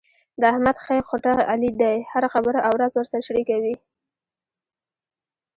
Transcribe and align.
د 0.41 0.41
احمد 0.51 0.77
ښۍ 0.83 0.99
خوټه 1.07 1.33
علي 1.51 1.71
دی، 1.81 1.97
هره 2.11 2.27
خبره 2.33 2.59
او 2.67 2.73
راز 2.81 2.93
ورسره 2.97 3.21
شریکوي. 3.27 3.75